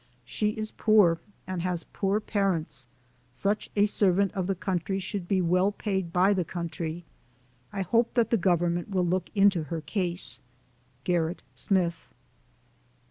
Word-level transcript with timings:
She 0.25 0.49
is 0.57 0.71
poor 0.71 1.19
and 1.45 1.61
has 1.61 1.83
poor 1.93 2.19
parents. 2.19 2.87
Such 3.33 3.69
a 3.75 3.85
servant 3.85 4.31
of 4.31 4.47
the 4.47 4.55
country 4.55 4.97
should 4.97 5.27
be 5.27 5.41
well 5.43 5.71
paid 5.71 6.11
by 6.11 6.33
the 6.33 6.43
country. 6.43 7.05
I 7.71 7.83
hope 7.83 8.15
that 8.15 8.31
the 8.31 8.35
Government 8.37 8.89
will 8.89 9.05
look 9.05 9.29
into 9.35 9.65
her 9.65 9.81
case. 9.81 10.39
GERRIT 11.03 11.43
SMITH. 11.53 12.11